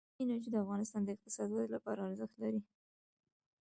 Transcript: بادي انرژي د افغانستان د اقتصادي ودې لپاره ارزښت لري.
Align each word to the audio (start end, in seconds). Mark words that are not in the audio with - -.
بادي 0.07 0.21
انرژي 0.23 0.49
د 0.51 0.55
افغانستان 0.63 1.01
د 1.03 1.09
اقتصادي 1.15 1.53
ودې 1.55 1.69
لپاره 1.75 1.99
ارزښت 2.07 2.35
لري. 2.43 2.61